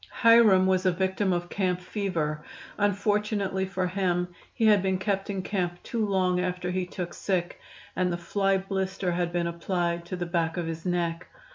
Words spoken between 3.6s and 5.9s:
for him he had been kept in camp